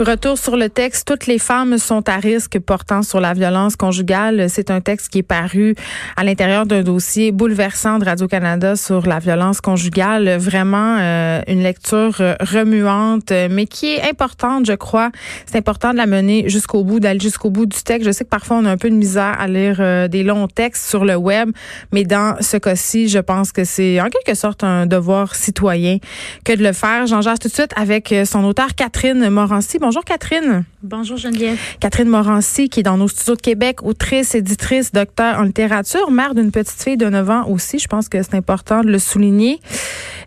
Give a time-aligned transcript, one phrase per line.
[0.00, 1.08] Retour sur le texte.
[1.08, 4.50] Toutes les femmes sont à risque portant sur la violence conjugale.
[4.50, 5.74] C'est un texte qui est paru
[6.18, 10.36] à l'intérieur d'un dossier bouleversant de Radio-Canada sur la violence conjugale.
[10.36, 15.10] Vraiment euh, une lecture euh, remuante, mais qui est importante, je crois.
[15.46, 18.06] C'est important de la mener jusqu'au bout, d'aller jusqu'au bout du texte.
[18.06, 20.48] Je sais que parfois on a un peu de misère à lire euh, des longs
[20.48, 21.50] textes sur le web,
[21.92, 25.96] mais dans ce cas-ci, je pense que c'est en quelque sorte un devoir citoyen
[26.44, 27.06] que de le faire.
[27.06, 29.78] J'en jase tout de suite avec son auteur Catherine Morancy.
[29.78, 30.64] Bonjour Catherine.
[30.82, 31.58] Bonjour Geneviève.
[31.80, 36.34] Catherine Morancy qui est dans nos studios de Québec, autrice, éditrice, docteur en littérature, mère
[36.34, 37.78] d'une petite fille de 9 ans aussi.
[37.78, 39.60] Je pense que c'est important de le souligner.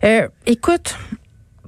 [0.04, 0.96] Euh, écoute,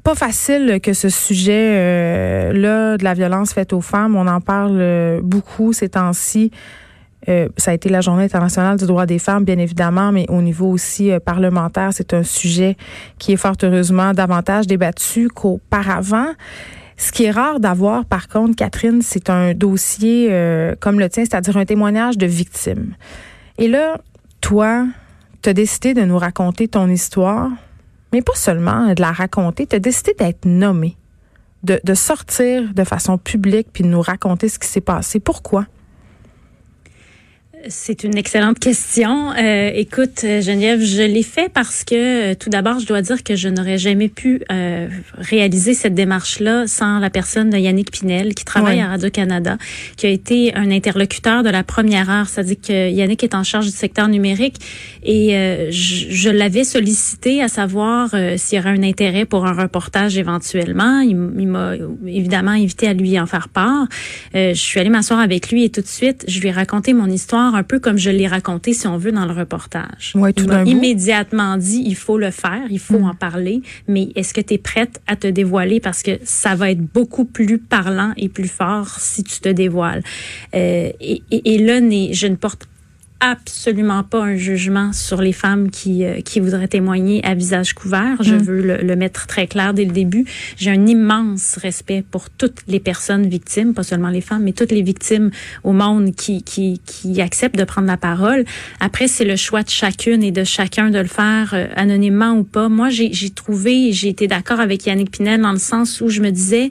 [0.02, 4.16] pas facile que ce sujet-là euh, de la violence faite aux femmes.
[4.16, 6.50] On en parle euh, beaucoup ces temps-ci.
[7.28, 10.41] Euh, ça a été la Journée internationale du droit des femmes, bien évidemment, mais au
[10.41, 12.76] niveau aussi euh, parlementaire, c'est un sujet
[13.18, 16.28] qui est fort heureusement davantage débattu qu'auparavant.
[17.00, 21.24] Ce qui est rare d'avoir, par contre, Catherine, c'est un dossier euh, comme le tien,
[21.24, 22.94] c'est-à-dire un témoignage de victime.
[23.56, 23.96] Et là,
[24.42, 24.86] toi,
[25.40, 27.48] tu as décidé de nous raconter ton histoire,
[28.12, 30.98] mais pas seulement de la raconter, tu as décidé d'être nommé,
[31.62, 35.20] de, de sortir de façon publique puis de nous raconter ce qui s'est passé.
[35.20, 35.64] Pourquoi?
[37.69, 39.33] C'est une excellente question.
[39.33, 43.36] Euh, écoute, Geneviève, je l'ai fait parce que euh, tout d'abord, je dois dire que
[43.36, 48.47] je n'aurais jamais pu euh, réaliser cette démarche-là sans la personne de Yannick Pinel, qui
[48.47, 49.58] travaille à Radio-Canada,
[49.98, 52.28] qui a été un interlocuteur de la première heure.
[52.28, 54.56] C'est-à-dire que Yannick est en charge du secteur numérique
[55.03, 59.44] et euh, je, je l'avais sollicité à savoir euh, s'il y aurait un intérêt pour
[59.44, 61.00] un reportage éventuellement.
[61.00, 61.75] Il, il m'a
[62.06, 63.87] évidemment invité à lui en faire part.
[64.34, 67.06] je suis allée m'asseoir avec lui et tout de suite, je lui ai raconté mon
[67.06, 70.12] histoire un peu comme je l'ai raconté, si on veut, dans le reportage.
[70.15, 73.05] Ouais, tout m'a immédiatement dit, il faut le faire, il faut mm.
[73.05, 75.81] en parler, mais est-ce que tu es prête à te dévoiler?
[75.81, 80.03] Parce que ça va être beaucoup plus parlant et plus fort si tu te dévoiles.
[80.55, 81.81] Euh, et, et, et, là,
[82.12, 82.66] je ne porte
[83.20, 88.22] absolument pas un jugement sur les femmes qui, euh, qui voudraient témoigner à visage couvert.
[88.22, 88.38] Je mm.
[88.38, 90.25] veux le, le, mettre très clair dès le début.
[90.56, 94.72] J'ai un immense respect pour toutes les personnes victimes, pas seulement les femmes, mais toutes
[94.72, 95.31] les victimes
[95.64, 98.44] au monde qui, qui, qui acceptent de prendre la parole.
[98.81, 102.44] Après, c'est le choix de chacune et de chacun de le faire euh, anonymement ou
[102.44, 102.69] pas.
[102.69, 106.31] Moi, j'ai trouvé, j'ai été d'accord avec Yannick Pinel dans le sens où je me
[106.31, 106.70] disais,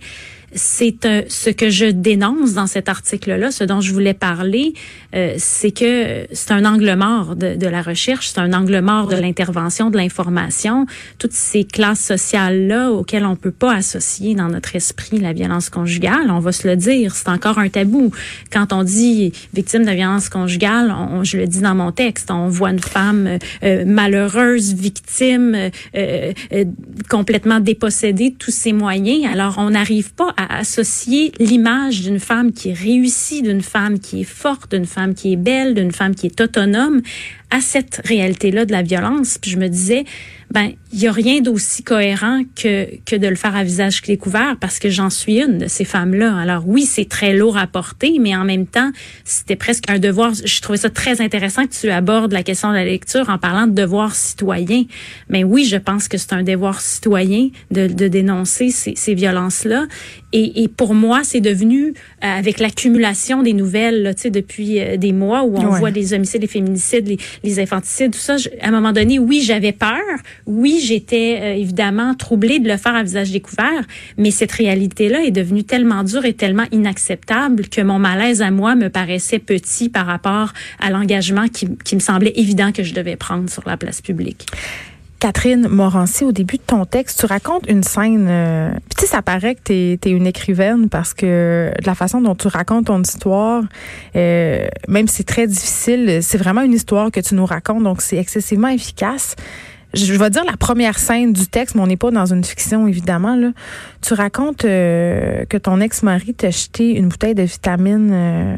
[0.54, 4.74] c'est ce que je dénonce dans cet article-là, ce dont je voulais parler,
[5.16, 9.08] euh, c'est que c'est un angle mort de, de la recherche, c'est un angle mort
[9.08, 10.86] de l'intervention, de l'information,
[11.18, 16.30] toutes ces classes sociales-là auxquelles on peut pas associer dans notre esprit la violence conjugale.
[16.30, 18.12] On va se le dire, c'est encore un tabou.
[18.52, 22.48] Quand on dit victime de violence conjugale, on, je le dis dans mon texte, on
[22.48, 26.66] voit une femme euh, malheureuse, victime, euh, euh
[27.10, 29.26] complètement dépossédée de tous ses moyens.
[29.32, 34.24] Alors on n'arrive pas à associer l'image d'une femme qui réussit, d'une femme qui est
[34.24, 37.02] forte, d'une femme qui est belle, d'une femme qui est autonome
[37.50, 39.38] à cette réalité-là de la violence.
[39.38, 40.06] Puis je me disais,
[40.52, 44.58] ben il y a rien d'aussi cohérent que que de le faire à visage découvert
[44.60, 46.36] parce que j'en suis une de ces femmes-là.
[46.38, 48.92] Alors oui, c'est très lourd à porter, mais en même temps,
[49.24, 50.34] c'était presque un devoir.
[50.34, 53.68] Je trouvais ça très intéressant que tu abordes la question de la lecture en parlant
[53.68, 54.86] de devoir citoyen.
[55.30, 59.86] Mais oui, je pense que c'est un devoir citoyen de, de dénoncer ces, ces violences-là.
[60.32, 64.96] Et, et, pour moi, c'est devenu euh, avec l'accumulation des nouvelles, tu sais, depuis euh,
[64.96, 68.36] des mois où on voit les homicides, les féminicides, les, les infanticides, tout ça.
[68.62, 69.98] à un moment donné, oui, j'avais peur.
[70.52, 73.86] Oui, j'étais euh, évidemment troublée de le faire à visage découvert,
[74.18, 78.74] mais cette réalité-là est devenue tellement dure et tellement inacceptable que mon malaise à moi
[78.74, 83.16] me paraissait petit par rapport à l'engagement qui, qui me semblait évident que je devais
[83.16, 84.48] prendre sur la place publique.
[85.20, 88.28] Catherine Morancy, au début de ton texte, tu racontes une scène.
[88.30, 92.22] Euh, tu sais, ça paraît que tu es, une écrivaine parce que de la façon
[92.22, 93.64] dont tu racontes ton histoire,
[94.16, 98.02] euh, même si c'est très difficile, c'est vraiment une histoire que tu nous racontes, donc
[98.02, 99.36] c'est excessivement efficace.
[99.94, 102.88] Je, vais dire la première scène du texte, mais on n'est pas dans une fiction,
[102.88, 103.36] évidemment.
[103.36, 103.52] Là.
[104.02, 108.10] Tu racontes euh, que ton ex-mari t'a jeté une bouteille de vitamine.
[108.12, 108.56] Euh,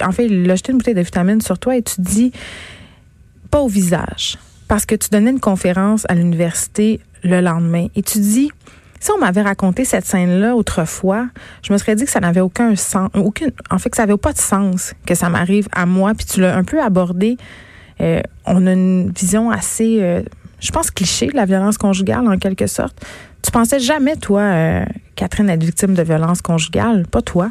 [0.00, 2.32] en fait, il a jeté une bouteille de vitamine sur toi et tu dis
[3.50, 8.18] pas au visage parce que tu donnais une conférence à l'université le lendemain et tu
[8.18, 8.50] dis
[9.00, 11.28] Si on m'avait raconté cette scène-là autrefois,
[11.62, 14.18] je me serais dit que ça n'avait aucun sens, aucune, en fait que ça n'avait
[14.18, 16.14] pas de sens que ça m'arrive à moi.
[16.14, 17.36] Puis tu l'as un peu abordé.
[18.00, 19.98] Euh, on a une vision assez,
[20.60, 23.04] je pense, cliché la violence conjugale en quelque sorte.
[23.42, 24.84] Tu pensais jamais, toi, euh,
[25.14, 27.06] Catherine, être victime de violence conjugale?
[27.06, 27.50] Pas toi?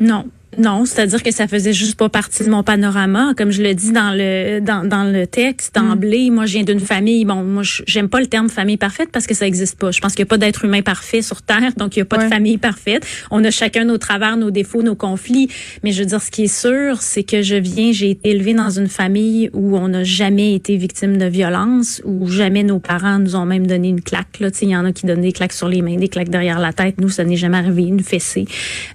[0.00, 0.26] Non,
[0.56, 3.34] non, c'est-à-dire que ça faisait juste pas partie de mon panorama.
[3.36, 6.34] Comme je le dis dans le dans, dans le texte d'emblée, mm.
[6.34, 7.24] moi je viens d'une famille.
[7.26, 9.90] Bon, moi j'aime pas le terme famille parfaite parce que ça existe pas.
[9.90, 12.06] Je pense qu'il y a pas d'être humain parfait sur terre, donc il y a
[12.06, 13.06] pas de famille parfaite.
[13.30, 15.48] On a chacun nos travers, nos défauts, nos conflits.
[15.84, 18.54] Mais je veux dire, ce qui est sûr, c'est que je viens, j'ai été élevée
[18.54, 23.18] dans une famille où on n'a jamais été victime de violence, où jamais nos parents
[23.18, 24.40] nous ont même donné une claque.
[24.40, 26.58] Là, il y en a qui donnent des claques sur les mains, des claques derrière
[26.58, 26.96] la tête.
[27.00, 28.46] Nous, ça n'est jamais arrivé, une fessée.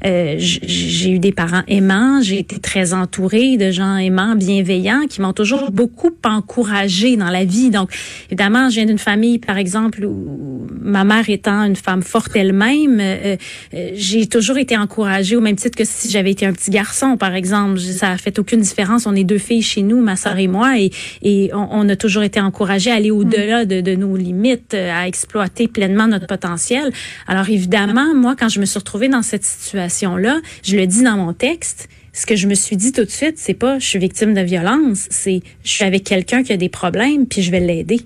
[0.04, 2.22] Euh, j'ai eu des parents aimants.
[2.22, 7.46] J'ai été très entourée de gens aimants, bienveillants, qui m'ont toujours beaucoup encouragée dans la
[7.46, 7.70] vie.
[7.70, 7.90] Donc,
[8.28, 13.00] évidemment, je viens d'une famille, par exemple, où ma mère étant une femme forte elle-même,
[13.00, 13.36] euh,
[13.74, 17.18] euh, j'ai toujours été encouragée au même titre que si j'avais été un petit garçon,
[17.18, 17.80] par exemple.
[17.80, 19.06] Ça a fait aucune différence.
[19.06, 20.92] On est deux filles chez nous, ma sœur et moi, et,
[21.22, 25.68] et on, a toujours été encouragés à aller au-delà de, de nos limites, à exploiter
[25.68, 26.92] pleinement notre potentiel.
[27.28, 31.18] Alors, évidemment, moi, quand je me suis retrouvée dans cette situation-là, je le dis dans
[31.18, 31.33] mon
[32.14, 34.42] ce que je me suis dit tout de suite, c'est pas je suis victime de
[34.42, 38.02] violence, c'est je suis avec quelqu'un qui a des problèmes puis je vais l'aider.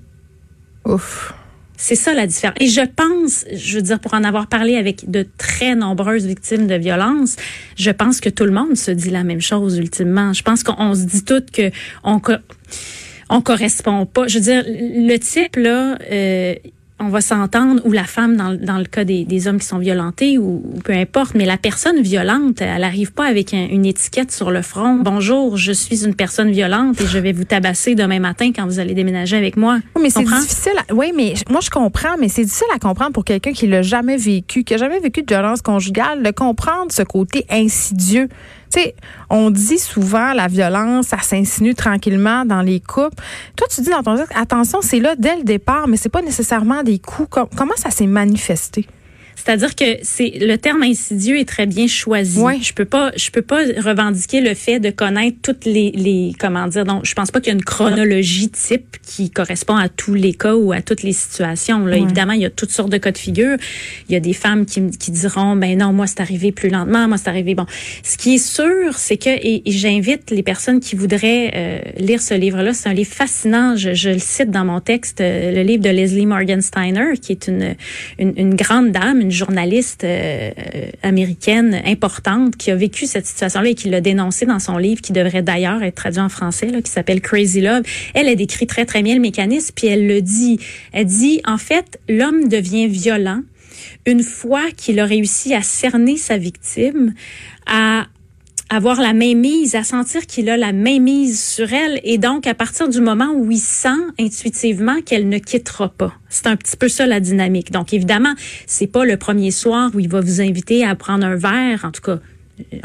[0.86, 1.34] Ouf.
[1.80, 2.58] C'est ça la différence.
[2.60, 6.66] Et je pense, je veux dire, pour en avoir parlé avec de très nombreuses victimes
[6.66, 7.36] de violence,
[7.78, 10.34] je pense que tout le monde se dit la même chose ultimement.
[10.34, 11.70] Je pense qu'on se dit toutes que
[12.04, 12.20] on
[13.30, 14.28] on correspond pas.
[14.28, 16.56] Je veux dire, le type là, euh,
[17.00, 19.78] on va s'entendre, ou la femme dans, dans le cas des, des hommes qui sont
[19.78, 24.50] violentés, ou, peu importe, mais la personne violente, elle arrive pas avec une étiquette sur
[24.50, 24.96] le front.
[24.96, 28.80] Bonjour, je suis une personne violente et je vais vous tabasser demain matin quand vous
[28.80, 29.78] allez déménager avec moi.
[29.96, 30.74] Oui, mais c'est difficile.
[30.92, 34.18] oui, mais moi je comprends, mais c'est difficile à comprendre pour quelqu'un qui l'a jamais
[34.18, 38.28] vécu, qui a jamais vécu de violence conjugale, de comprendre ce côté insidieux
[38.72, 38.96] tu sais,
[39.30, 43.22] on dit souvent la violence, ça s'insinue tranquillement dans les couples.
[43.56, 46.22] Toi, tu dis dans ton texte, attention, c'est là dès le départ, mais c'est pas
[46.22, 47.30] nécessairement des coups.
[47.30, 48.88] Comment ça s'est manifesté?
[49.48, 52.38] C'est-à-dire que c'est le terme insidieux est très bien choisi.
[52.38, 52.60] Ouais.
[52.62, 56.68] Je peux pas je peux pas revendiquer le fait de connaître toutes les, les comment
[56.68, 60.16] dire donc je pense pas qu'il y a une chronologie type qui correspond à tous
[60.16, 61.86] les cas ou à toutes les situations.
[61.86, 63.56] Là, évidemment, il y a toutes sortes de cas de figure.
[64.10, 67.08] Il y a des femmes qui, qui diront ben non, moi c'est arrivé plus lentement,
[67.08, 67.68] moi c'est arrivé bon.
[68.04, 72.34] Ce qui est sûr, c'est que et, j'invite les personnes qui voudraient euh, lire ce
[72.34, 73.78] livre-là, c'est un livre fascinant.
[73.78, 77.48] Je, je, le cite dans mon texte, euh, le livre de Leslie Morgensteiner, qui est
[77.48, 77.76] une,
[78.20, 80.52] une, une grande dame, une journaliste euh,
[81.04, 85.14] américaine importante qui a vécu cette situation-là et qui l'a dénoncé dans son livre, qui
[85.14, 87.84] devrait d'ailleurs être traduit en français, là, qui s'appelle Crazy Love.
[88.14, 90.60] Elle a décrit très, très bien le mécanisme, puis elle le dit.
[90.92, 93.42] Elle dit, en fait, l'homme devient violent
[94.06, 97.14] une fois qu'il a réussi à cerner sa victime,
[97.66, 98.08] à
[98.70, 102.48] avoir la même mise, à sentir qu'il a la même mise sur elle et donc
[102.48, 106.14] à partir du moment où il sent intuitivement qu'elle ne quittera pas.
[106.30, 107.72] C'est un petit peu ça la dynamique.
[107.72, 108.34] Donc évidemment,
[108.66, 111.92] c'est pas le premier soir où il va vous inviter à prendre un verre, en
[111.92, 112.20] tout cas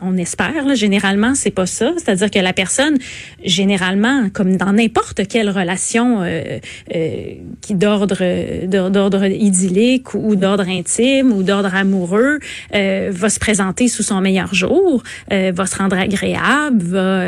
[0.02, 1.92] on espère, là, généralement, c'est pas ça.
[1.96, 2.98] C'est-à-dire que la personne,
[3.44, 6.58] généralement, comme dans n'importe quelle relation euh,
[6.94, 8.18] euh, qui d'ordre
[8.66, 12.38] d'ordre idyllique ou d'ordre intime ou d'ordre amoureux,
[12.74, 17.24] euh, va se présenter sous son meilleur jour, va se rendre agréable, va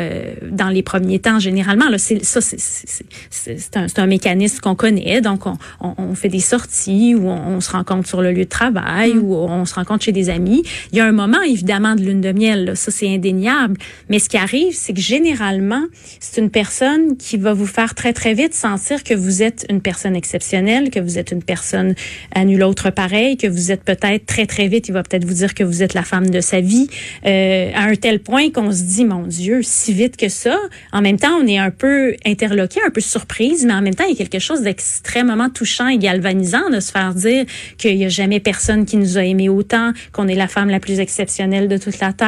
[0.49, 5.21] dans les premiers temps, généralement, là, c'est ça, c'est un, un mécanisme qu'on connaît.
[5.21, 9.15] Donc, on, on, fait des sorties ou on, se rencontre sur le lieu de travail
[9.15, 9.23] mm.
[9.23, 10.63] ou on se rencontre chez des amis.
[10.91, 12.34] Il y a un moment, évidemment, de lune de
[12.75, 13.77] ça c'est indéniable.
[14.09, 15.83] Mais ce qui arrive, c'est que généralement,
[16.19, 19.81] c'est une personne qui va vous faire très très vite sentir que vous êtes une
[19.81, 21.95] personne exceptionnelle, que vous êtes une personne
[22.33, 25.35] à nul autre pareil, que vous êtes peut-être très très vite, il va peut-être vous
[25.35, 26.87] dire que vous êtes la femme de sa vie,
[27.25, 30.57] euh, à un tel point qu'on se dit mon Dieu, si vite que ça.
[30.91, 34.05] En même temps, on est un peu interloqué, un peu surprise, mais en même temps,
[34.05, 37.45] il y a quelque chose d'extrêmement touchant et galvanisant de se faire dire
[37.77, 40.79] qu'il n'y a jamais personne qui nous a aimé autant, qu'on est la femme la
[40.79, 42.24] plus exceptionnelle de toute la terre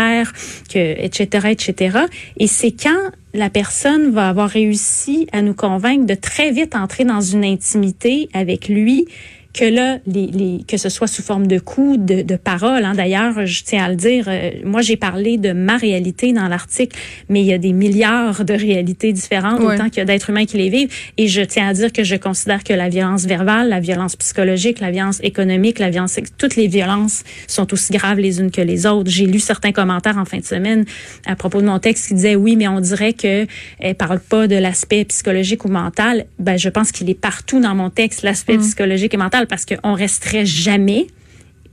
[0.69, 1.99] que, etc., etc.
[2.37, 7.05] Et c'est quand la personne va avoir réussi à nous convaincre de très vite entrer
[7.05, 9.07] dans une intimité avec lui
[9.57, 12.85] que là, les, les, que ce soit sous forme de coups, de, de paroles.
[12.85, 12.93] Hein.
[12.95, 16.95] D'ailleurs, je tiens à le dire, euh, moi j'ai parlé de ma réalité dans l'article,
[17.27, 20.45] mais il y a des milliards de réalités différentes, autant qu'il y a d'êtres humains
[20.45, 20.93] qui les vivent.
[21.17, 24.79] Et je tiens à dire que je considère que la violence verbale, la violence psychologique,
[24.79, 28.85] la violence économique, la violence, toutes les violences sont aussi graves les unes que les
[28.85, 29.09] autres.
[29.09, 30.85] J'ai lu certains commentaires en fin de semaine
[31.25, 33.47] à propos de mon texte qui disaient oui, mais on dirait que
[33.79, 36.25] elle parle pas de l'aspect psychologique ou mental.
[36.37, 38.61] Ben, je pense qu'il est partout dans mon texte, l'aspect mm.
[38.61, 41.07] psychologique et mental parce qu'on resterait jamais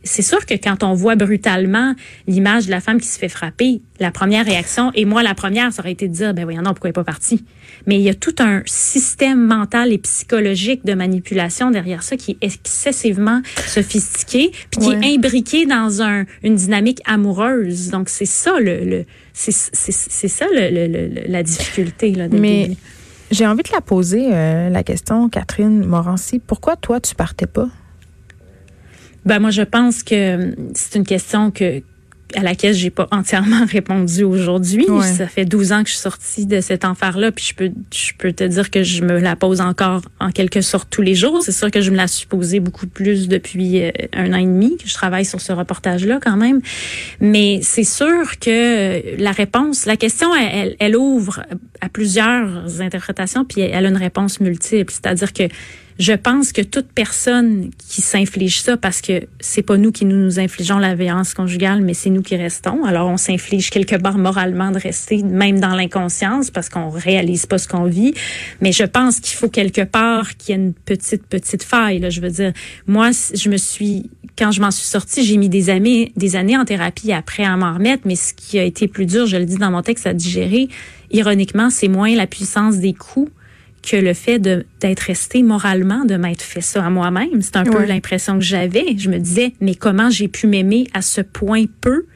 [0.04, 1.94] c'est sûr que quand on voit brutalement
[2.26, 5.72] l'image de la femme qui se fait frapper, la première réaction, et moi la première,
[5.72, 7.44] ça aurait été de dire, ben voyons non, pourquoi elle n'est pas partie?
[7.86, 12.32] Mais il y a tout un système mental et psychologique de manipulation derrière ça qui
[12.32, 17.90] est excessivement sophistiqué, puis qui est imbriqué dans un, une dynamique amoureuse.
[17.90, 22.28] Donc c'est ça le, le c'est ça le, la difficulté là.
[22.30, 22.76] Mais
[23.34, 26.38] j'ai envie de la poser euh, la question, Catherine Morancy.
[26.38, 27.68] Pourquoi toi tu partais pas?
[29.24, 31.82] Ben moi, je pense que c'est une question que
[32.36, 34.86] à laquelle j'ai pas entièrement répondu aujourd'hui.
[35.02, 38.12] Ça fait 12 ans que je suis sortie de cet enfer-là, puis je peux, je
[38.16, 41.42] peux te dire que je me la pose encore en quelque sorte tous les jours.
[41.42, 44.44] C'est sûr que je me la suis posée beaucoup plus depuis euh, un an et
[44.44, 46.60] demi que je travaille sur ce reportage-là quand même.
[47.20, 51.42] Mais c'est sûr que la réponse, la question, elle, elle ouvre
[51.80, 54.92] à plusieurs interprétations, puis elle a une réponse multiple.
[54.92, 55.44] C'est-à-dire que
[55.98, 60.40] je pense que toute personne qui s'inflige ça, parce que c'est pas nous qui nous,
[60.40, 62.84] infligeons la violence conjugale, mais c'est nous qui restons.
[62.84, 67.58] Alors on s'inflige quelque part moralement de rester, même dans l'inconscience, parce qu'on réalise pas
[67.58, 68.14] ce qu'on vit.
[68.60, 72.00] Mais je pense qu'il faut quelque part qu'il y ait une petite petite faille.
[72.00, 72.52] Là, je veux dire,
[72.86, 76.56] moi, je me suis quand je m'en suis sortie, j'ai mis des années, des années
[76.56, 79.44] en thérapie après à m'en remettre, mais ce qui a été plus dur, je le
[79.44, 80.68] dis dans mon texte, à digérer,
[81.12, 83.30] ironiquement, c'est moins la puissance des coups
[83.84, 87.42] que le fait d'être resté moralement, de m'être fait ça à moi-même.
[87.42, 88.96] C'est un peu l'impression que j'avais.
[88.96, 92.06] Je me disais, mais comment j'ai pu m'aimer à ce point peu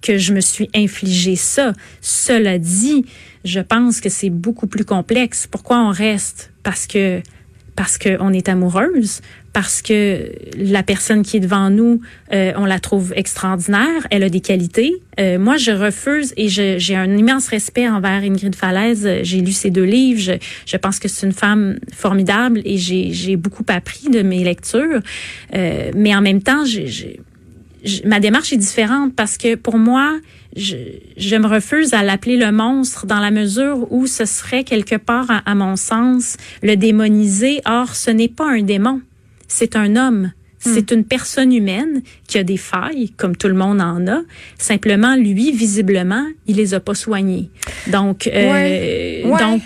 [0.00, 1.72] que je me suis infligé ça?
[2.00, 3.04] Cela dit,
[3.44, 5.46] je pense que c'est beaucoup plus complexe.
[5.46, 6.52] Pourquoi on reste?
[6.62, 7.20] Parce que
[7.78, 9.20] parce qu'on est amoureuse,
[9.52, 12.00] parce que la personne qui est devant nous,
[12.32, 14.96] euh, on la trouve extraordinaire, elle a des qualités.
[15.20, 19.08] Euh, moi, je refuse et j'ai un immense respect envers Ingrid Falaise.
[19.22, 20.20] J'ai lu ses deux livres.
[20.20, 20.32] Je,
[20.66, 25.00] je pense que c'est une femme formidable et j'ai beaucoup appris de mes lectures.
[25.54, 27.20] Euh, mais en même temps, j'ai
[28.04, 30.18] ma démarche est différente parce que pour moi,
[30.56, 30.76] je,
[31.16, 35.26] je me refuse à l'appeler le monstre dans la mesure où ce serait quelque part,
[35.44, 37.60] à, mon sens, le démoniser.
[37.66, 39.00] Or, ce n'est pas un démon,
[39.46, 40.32] c'est un homme.
[40.64, 40.70] Hmm.
[40.74, 44.22] C'est une personne humaine qui a des failles, comme tout le monde en a.
[44.58, 47.48] Simplement, lui, visiblement, il les a pas soignées.
[47.86, 49.62] Donc, euh, donc,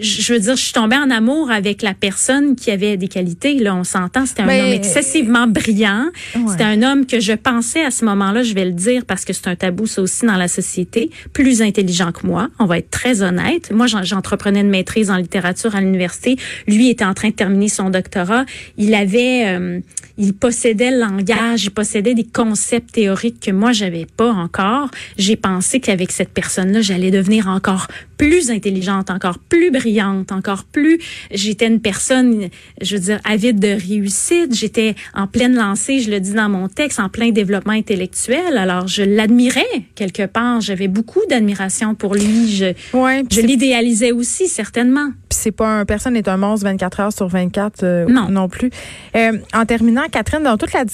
[0.00, 3.54] je veux dire, je suis tombée en amour avec la personne qui avait des qualités.
[3.58, 4.26] Là, on s'entend.
[4.26, 6.06] C'était un homme excessivement brillant.
[6.48, 9.32] C'était un homme que je pensais à ce moment-là, je vais le dire parce que
[9.32, 12.48] c'est un tabou ça aussi dans la société, plus intelligent que moi.
[12.58, 13.70] On va être très honnête.
[13.70, 16.36] Moi, j'entreprenais une maîtrise en littérature à l'université.
[16.66, 18.44] Lui était en train de terminer son doctorat.
[18.76, 19.80] Il avait, euh,
[20.18, 24.90] il possédait le langage, il possédait des concepts théoriques que moi j'avais pas encore.
[25.18, 30.98] J'ai pensé qu'avec cette personne-là, j'allais devenir encore plus intelligente, encore plus brillante, encore plus.
[31.30, 32.48] J'étais une personne,
[32.80, 34.54] je veux dire, avide de réussite.
[34.54, 38.56] J'étais en pleine lancée, je le dis dans mon texte, en plein développement intellectuel.
[38.56, 39.62] Alors, je l'admirais
[39.94, 40.60] quelque part.
[40.60, 42.50] J'avais beaucoup d'admiration pour lui.
[42.54, 45.10] Je, je l'idéalisais aussi, certainement.
[45.28, 48.28] Puis c'est pas un personne est un monstre 24 heures sur 24 euh, non.
[48.28, 48.70] non plus.
[49.16, 50.84] Euh, en terminant, Catherine, dans toute la,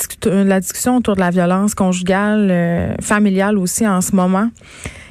[0.44, 4.50] la discussion autour de la violence conjugale, euh, familiale aussi en ce moment.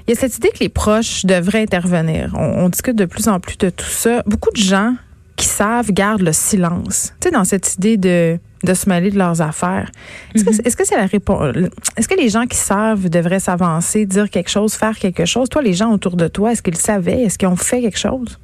[0.09, 2.33] Il y a cette idée que les proches devraient intervenir.
[2.33, 4.23] On, discute de plus en plus de tout ça.
[4.25, 4.95] Beaucoup de gens
[5.35, 7.13] qui savent gardent le silence.
[7.19, 9.91] Tu sais, dans cette idée de de se mêler de leurs affaires.
[10.33, 10.83] Est-ce que mm-hmm.
[10.83, 11.55] c'est la réponse
[11.95, 15.47] Est-ce que les gens qui savent devraient s'avancer, dire quelque chose, faire quelque chose?
[15.47, 17.21] Toi, les gens autour de toi, est-ce qu'ils savaient?
[17.21, 18.39] Est-ce qu'ils ont fait quelque chose?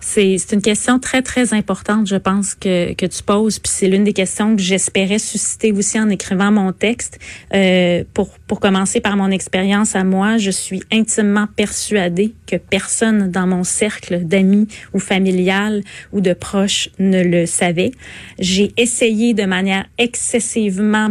[0.00, 3.58] C'est une question très, très importante, je pense, que, que tu poses.
[3.58, 7.18] Puis c'est l'une des questions que j'espérais susciter aussi en écrivant mon texte.
[7.54, 13.30] Euh, pour, pour commencer par mon expérience à moi, je suis intimement persuadée que personne
[13.30, 17.92] dans mon cercle d'amis ou familial ou de proches ne le savait.
[18.38, 21.10] J'ai essayé de manière excessivement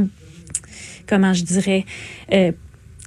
[1.07, 1.85] comment je dirais,
[2.31, 2.51] euh,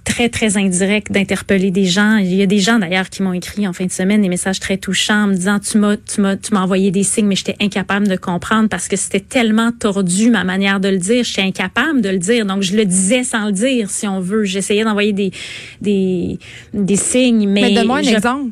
[0.07, 2.17] très, très indirect d'interpeller des gens.
[2.17, 4.61] Il y a des gens d'ailleurs qui m'ont écrit en fin de semaine des messages
[4.61, 7.35] très touchants en me disant tu m'as, tu m'as, tu m'as envoyé des signes, mais
[7.35, 11.25] j'étais incapable de comprendre parce que c'était tellement tordu ma manière de le dire.
[11.25, 12.47] J'étais incapable de le dire.
[12.47, 14.45] Donc, je le disais sans le dire, si on veut.
[14.45, 15.33] J'essayais d'envoyer des,
[15.83, 16.39] des,
[16.73, 17.63] des signes, mais.
[17.63, 18.51] Mais donne-moi un exemple.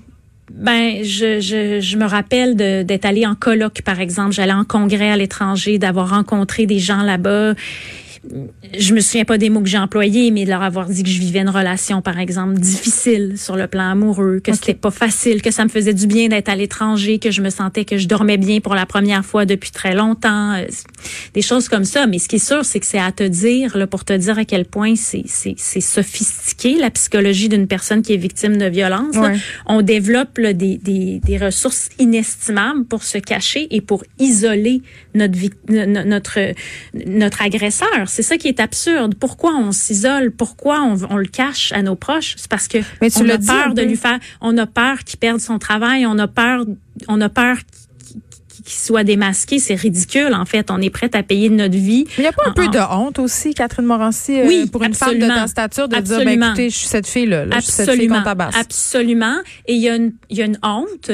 [0.53, 4.33] Ben, je, je, je me rappelle d'être allée en colloque, par exemple.
[4.33, 7.55] J'allais en congrès à l'étranger, d'avoir rencontré des gens là-bas
[8.79, 11.09] je me souviens pas des mots que j'ai employés, mais de leur avoir dit que
[11.09, 15.43] je vivais une relation, par exemple, difficile sur le plan amoureux, que c'était pas facile,
[15.43, 18.09] que ça me faisait du bien d'être à l'étranger, que je me sentais que je
[18.09, 20.65] dormais bien pour la première fois depuis très longtemps, euh,
[21.35, 22.07] des choses comme ça.
[22.07, 24.39] Mais ce qui est sûr, c'est que c'est à te dire, là, pour te dire
[24.39, 29.17] à quel point c'est c'est sophistiqué la psychologie d'une personne qui est victime de violence.
[29.67, 34.83] On développe des, des, des ressources inestimables pour se cacher et pour isoler
[35.15, 35.39] notre
[35.69, 36.39] notre
[37.07, 38.09] notre agresseur.
[38.15, 39.17] C'est ça qui est absurde.
[39.17, 40.31] Pourquoi on s'isole?
[40.31, 42.35] Pourquoi on, on, le cache à nos proches?
[42.37, 44.21] C'est parce que on a peur de lui faire.
[44.41, 46.07] On a peur qu'il perde son travail.
[46.07, 46.65] On a peur.
[47.09, 47.57] On a peur
[48.65, 50.71] qu'il soit démasqué, c'est ridicule en fait.
[50.71, 52.05] On est prêt à payer de notre vie.
[52.11, 54.95] Mais il n'y a pas un peu de honte aussi, Catherine Morancy, euh, pour une
[54.95, 57.91] femme de ta stature, de dire, ben, écoutez, je suis cette fille-là, je suis cette
[57.91, 58.55] fille qu'on tabasse.
[58.57, 59.39] Absolument.
[59.67, 61.11] Et il y, a une, il y a une honte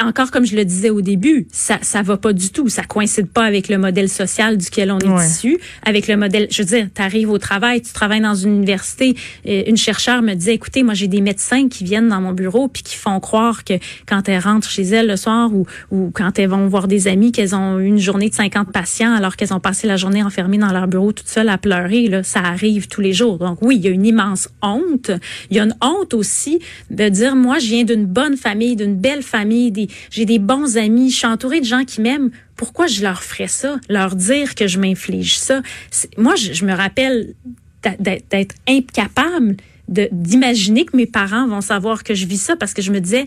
[0.00, 3.28] encore comme je le disais au début, ça ça va pas du tout, ça coïncide
[3.28, 6.88] pas avec le modèle social duquel on est issu, avec le modèle, je veux dire,
[6.94, 9.14] tu arrives au travail, tu travailles dans une université,
[9.46, 12.68] euh, une chercheure me disait écoutez, moi j'ai des médecins qui viennent dans mon bureau
[12.68, 13.74] puis qui font croire que
[14.06, 17.32] quand elles rentrent chez elles le soir ou ou quand elles vont voir des amis
[17.32, 20.72] qu'elles ont une journée de 50 patients alors qu'elles ont passé la journée enfermées dans
[20.72, 23.38] leur bureau toutes seules à pleurer là, ça arrive tous les jours.
[23.38, 25.10] Donc oui, il y a une immense honte,
[25.50, 26.58] il y a une honte aussi
[26.90, 29.59] de dire moi je viens d'une bonne famille, d'une belle famille
[30.10, 32.30] j'ai des bons amis, je suis entourée de gens qui m'aiment.
[32.56, 33.78] Pourquoi je leur ferais ça?
[33.88, 35.62] Leur dire que je m'inflige ça?
[36.16, 37.34] Moi, je, me rappelle
[37.98, 39.56] d'être incapable
[39.88, 43.26] d'imaginer que mes parents vont savoir que je vis ça parce que je me disais,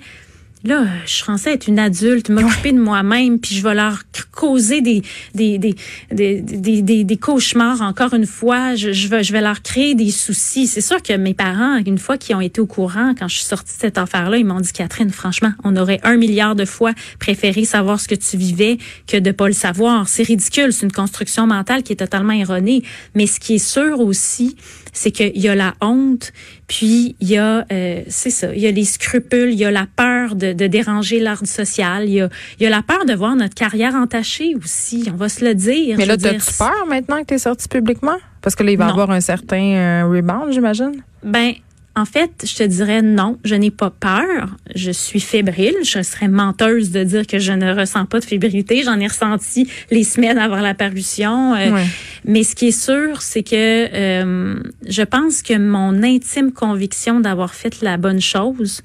[0.63, 5.01] là, je suis être une adulte, m'occuper de moi-même, puis je vais leur causer des
[5.34, 5.75] des, des,
[6.12, 8.75] des, des, des, cauchemars encore une fois.
[8.75, 10.67] Je, je, vais, je vais leur créer des soucis.
[10.67, 13.46] C'est sûr que mes parents, une fois qu'ils ont été au courant, quand je suis
[13.46, 16.93] sortie de cette affaire-là, ils m'ont dit, Catherine, franchement, on aurait un milliard de fois
[17.20, 18.77] préféré savoir ce que tu vivais
[19.08, 20.08] que de pas le savoir.
[20.08, 22.84] C'est ridicule, c'est une construction mentale qui est totalement erronée.
[23.15, 24.55] Mais ce qui est sûr aussi,
[24.93, 26.31] c'est qu'il y a la honte,
[26.67, 29.71] puis il y a, euh, c'est ça, il y a les scrupules, il y a
[29.71, 33.05] la peur de, de déranger l'ordre social, il y, a, il y a la peur
[33.05, 35.97] de voir notre carrière entachée aussi, on va se le dire.
[35.97, 38.17] Mais là, as-tu peur maintenant que tu es sortie publiquement?
[38.41, 41.01] Parce que là, il va y avoir un certain euh, rebound, j'imagine?
[41.23, 41.53] Ben,
[41.95, 44.57] en fait, je te dirais non, je n'ai pas peur.
[44.73, 45.75] Je suis fébrile.
[45.83, 48.81] Je serais menteuse de dire que je ne ressens pas de fébrilité.
[48.83, 51.53] J'en ai ressenti les semaines avant la parution.
[51.53, 51.83] Euh,
[52.25, 53.53] mais ce qui est sûr, c'est que
[53.93, 58.81] euh, je pense que mon intime conviction d'avoir fait la bonne chose,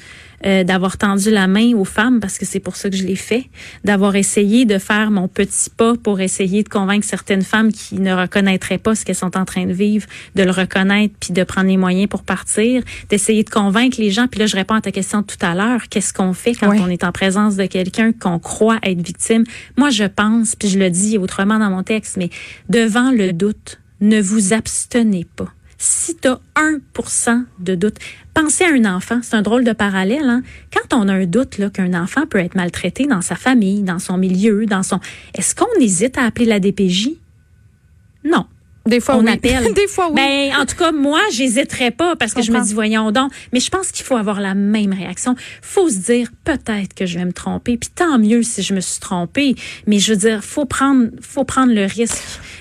[0.47, 3.16] euh, d'avoir tendu la main aux femmes parce que c'est pour ça que je l'ai
[3.16, 3.46] fait,
[3.85, 8.12] d'avoir essayé de faire mon petit pas pour essayer de convaincre certaines femmes qui ne
[8.12, 11.68] reconnaîtraient pas ce qu'elles sont en train de vivre, de le reconnaître puis de prendre
[11.68, 14.29] les moyens pour partir, d'essayer de convaincre les gens.
[14.29, 15.88] Puis là, je réponds à ta question tout à l'heure.
[15.88, 19.44] Qu'est-ce qu'on fait quand on est en présence de quelqu'un qu'on croit être victime?
[19.77, 22.31] Moi, je pense, puis je le dis autrement dans mon texte, mais
[22.68, 25.48] devant le doute, ne vous abstenez pas
[25.79, 27.97] si tu as 1% de doute,
[28.35, 30.29] pensez à un enfant, c'est un drôle de parallèle.
[30.29, 30.43] Hein?
[30.73, 34.19] Quand on a un doute qu'un enfant peut être maltraité dans sa famille, dans son
[34.19, 34.99] milieu, dans son...
[35.35, 37.11] Est-ce qu'on hésite à appeler la DPJ?
[38.25, 38.47] Non.
[38.88, 39.33] Des fois, on oui.
[39.33, 39.72] appelle.
[39.74, 40.16] Des fois, oui.
[40.16, 43.33] Ben, en tout cas, moi, j'hésiterais pas parce que je me dis, voyons donc.
[43.53, 45.35] Mais je pense qu'il faut avoir la même réaction.
[45.62, 47.77] Faut se dire, peut-être que je vais me tromper.
[47.77, 49.55] Puis tant mieux si je me suis trompée.
[49.87, 52.18] Mais je veux dire, faut prendre, faut prendre le risque.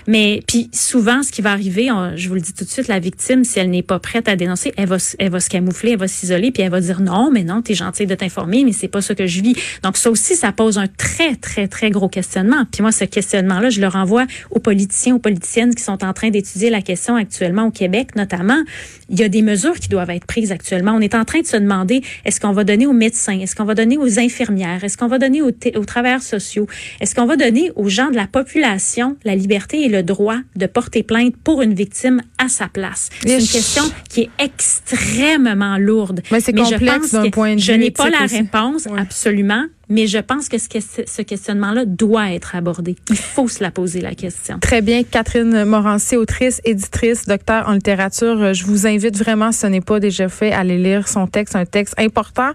[0.07, 2.99] Mais puis souvent, ce qui va arriver, je vous le dis tout de suite, la
[2.99, 5.99] victime, si elle n'est pas prête à dénoncer, elle va, elle va se camoufler, elle
[5.99, 8.87] va s'isoler, puis elle va dire non, mais non, t'es gentil de t'informer, mais c'est
[8.87, 9.55] pas ça que je vis.
[9.83, 12.63] Donc ça aussi, ça pose un très, très, très gros questionnement.
[12.71, 16.29] Puis moi, ce questionnement-là, je le renvoie aux politiciens, aux politiciennes qui sont en train
[16.29, 18.63] d'étudier la question actuellement au Québec, notamment.
[19.09, 20.93] Il y a des mesures qui doivent être prises actuellement.
[20.93, 23.65] On est en train de se demander est-ce qu'on va donner aux médecins, est-ce qu'on
[23.65, 26.67] va donner aux infirmières, est-ce qu'on va donner aux, aux travailleurs sociaux,
[26.99, 30.65] est-ce qu'on va donner aux gens de la population la liberté et le droit de
[30.65, 33.09] porter plainte pour une victime à sa place?
[33.21, 36.21] C'est une question qui est extrêmement lourde.
[36.31, 37.65] Mais c'est complexe d'un point de vue.
[37.65, 39.65] Je n'ai pas la réponse, absolument.
[39.89, 42.95] Mais je pense que ce, questionnement-là doit être abordé.
[43.09, 44.59] Il faut se la poser, la question.
[44.59, 45.03] Très bien.
[45.03, 48.53] Catherine Morancy, autrice, éditrice, docteur en littérature.
[48.53, 51.65] Je vous invite vraiment, ce n'est pas déjà fait, à aller lire son texte, un
[51.65, 52.51] texte important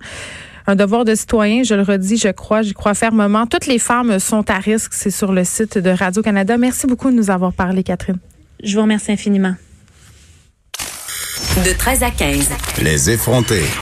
[0.66, 3.46] un devoir de citoyen, je le redis, je crois, j'y crois fermement.
[3.46, 6.56] Toutes les femmes sont à risque, c'est sur le site de Radio-Canada.
[6.56, 8.18] Merci beaucoup de nous avoir parlé, Catherine.
[8.62, 9.54] Je vous remercie infiniment.
[11.64, 12.50] De 13 à 15.
[12.82, 13.64] Les effrontés.